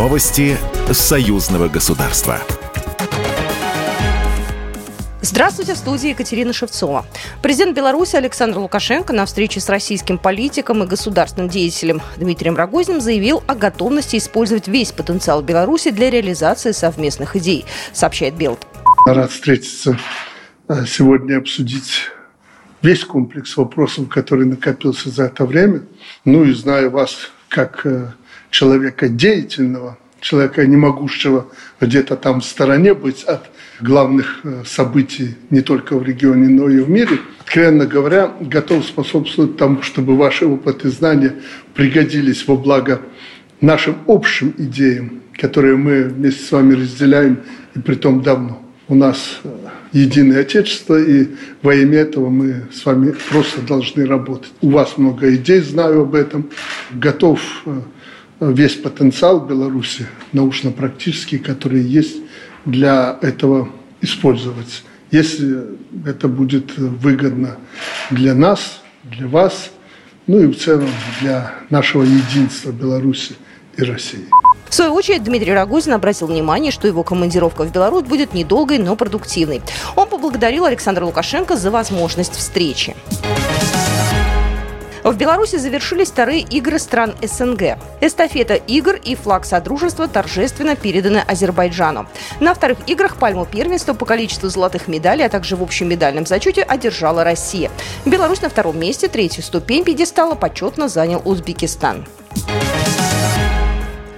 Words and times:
Новости 0.00 0.56
союзного 0.90 1.68
государства. 1.68 2.40
Здравствуйте, 5.20 5.74
в 5.74 5.76
студии 5.76 6.08
Екатерина 6.08 6.54
Шевцова. 6.54 7.04
Президент 7.42 7.76
Беларуси 7.76 8.16
Александр 8.16 8.60
Лукашенко 8.60 9.12
на 9.12 9.26
встрече 9.26 9.60
с 9.60 9.68
российским 9.68 10.16
политиком 10.16 10.82
и 10.82 10.86
государственным 10.86 11.50
деятелем 11.50 12.00
Дмитрием 12.16 12.56
Рогозиным 12.56 13.02
заявил 13.02 13.42
о 13.46 13.54
готовности 13.54 14.16
использовать 14.16 14.68
весь 14.68 14.90
потенциал 14.90 15.42
Беларуси 15.42 15.90
для 15.90 16.08
реализации 16.08 16.72
совместных 16.72 17.36
идей, 17.36 17.66
сообщает 17.92 18.36
Белт. 18.36 18.66
Рад 19.04 19.30
встретиться 19.30 19.98
э, 20.70 20.86
сегодня 20.86 21.36
обсудить 21.36 22.08
весь 22.80 23.04
комплекс 23.04 23.54
вопросов, 23.54 24.08
который 24.08 24.46
накопился 24.46 25.10
за 25.10 25.24
это 25.24 25.44
время. 25.44 25.82
Ну 26.24 26.44
и 26.44 26.54
знаю 26.54 26.90
вас 26.90 27.30
как 27.50 27.84
э, 27.84 28.12
человека 28.50 29.08
деятельного, 29.08 29.98
человека, 30.20 30.66
не 30.66 30.76
могущего 30.76 31.48
где-то 31.80 32.16
там 32.16 32.40
в 32.40 32.44
стороне 32.44 32.94
быть 32.94 33.24
от 33.24 33.50
главных 33.80 34.40
э, 34.44 34.62
событий 34.64 35.36
не 35.50 35.60
только 35.60 35.98
в 35.98 36.02
регионе, 36.02 36.48
но 36.48 36.68
и 36.68 36.78
в 36.78 36.88
мире, 36.88 37.18
откровенно 37.40 37.86
говоря, 37.86 38.32
готов 38.40 38.86
способствовать 38.86 39.56
тому, 39.56 39.82
чтобы 39.82 40.16
ваши 40.16 40.46
опыты 40.46 40.88
и 40.88 40.90
знания 40.90 41.34
пригодились 41.74 42.46
во 42.46 42.56
благо 42.56 43.02
нашим 43.60 43.96
общим 44.06 44.54
идеям, 44.56 45.22
которые 45.36 45.76
мы 45.76 46.04
вместе 46.04 46.44
с 46.44 46.52
вами 46.52 46.74
разделяем, 46.74 47.40
и 47.74 47.80
при 47.80 47.96
том 47.96 48.22
давно. 48.22 48.62
У 48.90 48.96
нас 48.96 49.38
э, 49.44 49.48
единое 49.92 50.40
Отечество, 50.40 51.00
и 51.00 51.28
во 51.62 51.76
имя 51.76 51.98
этого 51.98 52.28
мы 52.28 52.66
с 52.74 52.84
вами 52.84 53.14
просто 53.30 53.62
должны 53.62 54.04
работать. 54.04 54.50
У 54.62 54.70
вас 54.70 54.98
много 54.98 55.32
идей, 55.36 55.60
знаю 55.60 56.02
об 56.02 56.16
этом. 56.16 56.50
Готов 56.90 57.40
э, 57.66 57.80
весь 58.40 58.74
потенциал 58.74 59.46
Беларуси 59.46 60.08
научно-практический, 60.32 61.38
который 61.38 61.82
есть 61.82 62.16
для 62.64 63.16
этого 63.22 63.68
использовать. 64.00 64.82
Если 65.12 65.66
это 66.04 66.26
будет 66.26 66.76
выгодно 66.76 67.58
для 68.10 68.34
нас, 68.34 68.82
для 69.04 69.28
вас, 69.28 69.70
ну 70.26 70.40
и 70.40 70.46
в 70.46 70.58
целом 70.58 70.90
для 71.20 71.54
нашего 71.70 72.02
единства 72.02 72.72
Беларуси 72.72 73.36
и 73.82 73.84
России. 73.84 74.26
В 74.68 74.74
свою 74.74 74.94
очередь, 74.94 75.24
Дмитрий 75.24 75.52
Рогозин 75.52 75.94
обратил 75.94 76.28
внимание, 76.28 76.70
что 76.70 76.86
его 76.86 77.02
командировка 77.02 77.64
в 77.64 77.72
Беларусь 77.72 78.04
будет 78.04 78.34
недолгой, 78.34 78.78
но 78.78 78.94
продуктивной. 78.94 79.62
Он 79.96 80.08
поблагодарил 80.08 80.64
Александра 80.64 81.04
Лукашенко 81.04 81.56
за 81.56 81.72
возможность 81.72 82.36
встречи. 82.36 82.94
В 85.02 85.16
Беларуси 85.16 85.56
завершились 85.56 86.10
вторые 86.10 86.42
игры 86.42 86.78
стран 86.78 87.14
СНГ. 87.22 87.78
Эстафета 88.00 88.54
игр 88.54 88.94
и 88.94 89.14
флаг 89.14 89.46
Содружества 89.46 90.06
торжественно 90.08 90.76
переданы 90.76 91.24
Азербайджану. 91.26 92.06
На 92.38 92.54
вторых 92.54 92.78
играх 92.86 93.16
пальму 93.16 93.46
первенства 93.46 93.94
по 93.94 94.04
количеству 94.04 94.50
золотых 94.50 94.88
медалей, 94.88 95.24
а 95.24 95.30
также 95.30 95.56
в 95.56 95.62
общем 95.62 95.88
медальном 95.88 96.26
зачете 96.26 96.62
одержала 96.62 97.24
Россия. 97.24 97.70
Беларусь 98.04 98.42
на 98.42 98.50
втором 98.50 98.78
месте, 98.78 99.08
третью 99.08 99.42
ступень 99.42 99.84
пьедестала 99.84 100.34
почетно 100.34 100.88
занял 100.88 101.22
Узбекистан. 101.24 102.04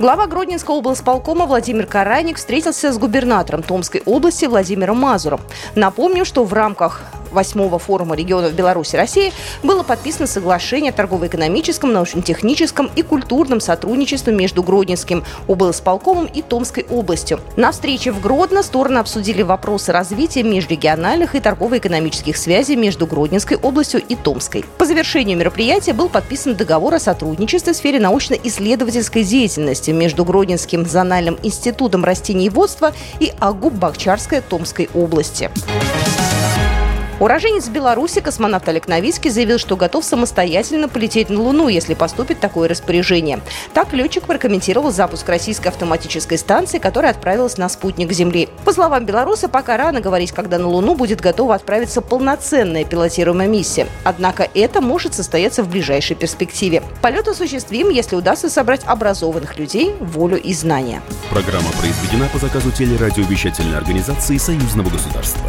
Глава 0.02 0.26
Гродненского 0.26 0.78
облсполкома 0.78 1.46
Владимир 1.46 1.86
Карайник 1.86 2.36
встретился 2.36 2.92
с 2.92 2.98
губернатором 2.98 3.62
Томской 3.62 4.02
области 4.04 4.46
Владимиром 4.46 4.96
Мазуром. 4.96 5.40
Напомню, 5.76 6.24
что 6.24 6.42
в 6.42 6.52
рамках 6.52 7.02
восьмого 7.32 7.78
форума 7.78 8.14
регионов 8.14 8.52
Беларуси 8.52 8.96
России 8.96 9.32
было 9.62 9.82
подписано 9.82 10.26
соглашение 10.26 10.90
о 10.90 10.94
торгово-экономическом, 10.94 11.92
научно-техническом 11.92 12.90
и 12.94 13.02
культурном 13.02 13.60
сотрудничестве 13.60 14.32
между 14.32 14.62
Гродненским 14.62 15.24
облсполкомом 15.48 16.26
и 16.26 16.42
Томской 16.42 16.86
областью. 16.90 17.40
На 17.56 17.72
встрече 17.72 18.12
в 18.12 18.20
Гродно 18.20 18.62
стороны 18.62 18.98
обсудили 18.98 19.42
вопросы 19.42 19.92
развития 19.92 20.42
межрегиональных 20.42 21.34
и 21.34 21.40
торгово-экономических 21.40 22.36
связей 22.36 22.76
между 22.76 23.06
Гродненской 23.06 23.56
областью 23.56 24.02
и 24.06 24.14
Томской. 24.14 24.64
По 24.78 24.84
завершению 24.84 25.38
мероприятия 25.38 25.92
был 25.92 26.08
подписан 26.08 26.54
договор 26.54 26.94
о 26.94 27.00
сотрудничестве 27.00 27.72
в 27.72 27.76
сфере 27.76 28.00
научно-исследовательской 28.00 29.24
деятельности 29.24 29.90
между 29.90 30.24
Гродненским 30.24 30.86
зональным 30.86 31.38
институтом 31.42 32.04
растениеводства 32.04 32.92
и 33.20 33.32
АГУБ 33.38 33.74
Бахчарской 33.74 34.40
Томской 34.40 34.88
области. 34.94 35.50
Уроженец 37.22 37.68
Беларуси, 37.68 38.20
космонавт 38.20 38.68
Олег 38.68 38.88
Новицкий, 38.88 39.30
заявил, 39.30 39.58
что 39.58 39.76
готов 39.76 40.04
самостоятельно 40.04 40.88
полететь 40.88 41.30
на 41.30 41.40
Луну, 41.40 41.68
если 41.68 41.94
поступит 41.94 42.40
такое 42.40 42.68
распоряжение. 42.68 43.38
Так 43.72 43.92
летчик 43.92 44.24
прокомментировал 44.24 44.90
запуск 44.90 45.28
российской 45.28 45.68
автоматической 45.68 46.36
станции, 46.36 46.78
которая 46.78 47.12
отправилась 47.12 47.58
на 47.58 47.68
спутник 47.68 48.10
Земли. 48.10 48.48
По 48.64 48.72
словам 48.72 49.06
белоруса, 49.06 49.48
пока 49.48 49.76
рано 49.76 50.00
говорить, 50.00 50.32
когда 50.32 50.58
на 50.58 50.66
Луну 50.66 50.96
будет 50.96 51.20
готова 51.20 51.54
отправиться 51.54 52.00
полноценная 52.00 52.84
пилотируемая 52.84 53.46
миссия. 53.46 53.86
Однако 54.02 54.48
это 54.52 54.80
может 54.80 55.14
состояться 55.14 55.62
в 55.62 55.68
ближайшей 55.68 56.16
перспективе. 56.16 56.82
Полет 57.02 57.28
осуществим, 57.28 57.88
если 57.88 58.16
удастся 58.16 58.50
собрать 58.50 58.80
образованных 58.84 59.60
людей, 59.60 59.94
волю 60.00 60.42
и 60.42 60.52
знания. 60.54 61.00
Программа 61.30 61.70
произведена 61.80 62.28
по 62.32 62.38
заказу 62.38 62.72
телерадиовещательной 62.72 63.78
организации 63.78 64.38
Союзного 64.38 64.90
государства. 64.90 65.48